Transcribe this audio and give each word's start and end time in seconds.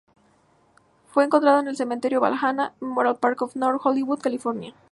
Fue 1.09 1.23
enterrado 1.25 1.59
en 1.59 1.67
el 1.67 1.77
cementerio 1.77 2.19
Valhalla 2.19 2.73
Memorial 2.81 3.17
Park 3.19 3.39
de 3.53 3.59
North 3.59 3.81
Hollywood, 3.85 4.19
California. 4.19 4.73